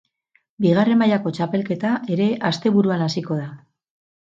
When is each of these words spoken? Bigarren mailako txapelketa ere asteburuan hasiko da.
Bigarren 0.65 0.97
mailako 1.01 1.33
txapelketa 1.39 1.93
ere 2.17 2.31
asteburuan 2.51 3.07
hasiko 3.11 3.41
da. 3.45 3.49